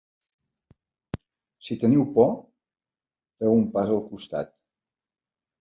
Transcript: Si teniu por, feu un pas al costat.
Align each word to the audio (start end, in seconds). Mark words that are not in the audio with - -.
Si 1.67 1.77
teniu 1.83 2.07
por, 2.17 2.33
feu 3.43 3.55
un 3.59 3.71
pas 3.77 3.93
al 3.97 4.03
costat. 4.09 4.55